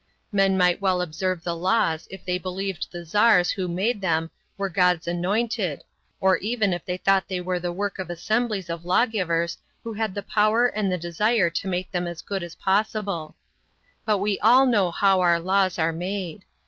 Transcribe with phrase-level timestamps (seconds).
[0.31, 4.67] Men might well observe the laws if they believed the Tzars who made them were
[4.67, 5.83] God's anointed,
[6.19, 10.15] or even if they thought they were the work of assemblies of lawgivers who had
[10.15, 13.35] the power and the desire to make them as good as possible.
[14.03, 16.45] But we all know how our laws are made.